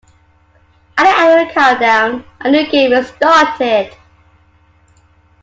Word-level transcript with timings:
At 0.97 1.03
the 1.15 1.21
end 1.21 1.41
of 1.41 1.47
the 1.47 1.53
countdown, 1.53 2.25
a 2.39 2.49
new 2.49 2.67
game 2.71 2.91
is 2.91 3.07
started. 3.09 3.95